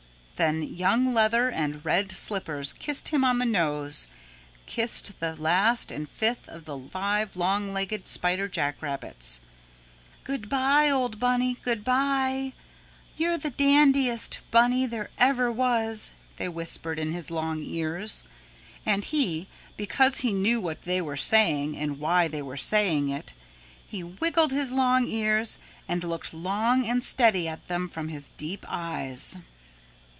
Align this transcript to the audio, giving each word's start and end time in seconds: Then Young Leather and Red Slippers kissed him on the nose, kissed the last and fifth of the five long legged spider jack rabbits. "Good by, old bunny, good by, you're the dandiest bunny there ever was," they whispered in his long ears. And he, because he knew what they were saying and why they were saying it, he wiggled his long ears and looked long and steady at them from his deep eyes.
Then 0.43 0.63
Young 0.63 1.13
Leather 1.13 1.51
and 1.51 1.85
Red 1.85 2.11
Slippers 2.11 2.73
kissed 2.73 3.09
him 3.09 3.23
on 3.23 3.37
the 3.37 3.45
nose, 3.45 4.07
kissed 4.65 5.11
the 5.19 5.35
last 5.35 5.91
and 5.91 6.09
fifth 6.09 6.49
of 6.49 6.65
the 6.65 6.79
five 6.91 7.35
long 7.35 7.73
legged 7.73 8.07
spider 8.07 8.47
jack 8.47 8.81
rabbits. 8.81 9.39
"Good 10.23 10.49
by, 10.49 10.89
old 10.89 11.19
bunny, 11.19 11.57
good 11.63 11.83
by, 11.83 12.53
you're 13.15 13.37
the 13.37 13.51
dandiest 13.51 14.39
bunny 14.49 14.87
there 14.87 15.11
ever 15.19 15.51
was," 15.51 16.13
they 16.37 16.49
whispered 16.49 16.97
in 16.97 17.11
his 17.11 17.29
long 17.29 17.61
ears. 17.61 18.23
And 18.83 19.03
he, 19.03 19.47
because 19.77 20.21
he 20.21 20.33
knew 20.33 20.59
what 20.59 20.85
they 20.85 21.03
were 21.03 21.17
saying 21.17 21.77
and 21.77 21.99
why 21.99 22.27
they 22.27 22.41
were 22.41 22.57
saying 22.57 23.09
it, 23.09 23.33
he 23.87 24.01
wiggled 24.03 24.51
his 24.53 24.71
long 24.71 25.05
ears 25.05 25.59
and 25.87 26.03
looked 26.03 26.33
long 26.33 26.83
and 26.87 27.03
steady 27.03 27.47
at 27.47 27.67
them 27.67 27.87
from 27.87 28.07
his 28.07 28.29
deep 28.37 28.65
eyes. 28.67 29.35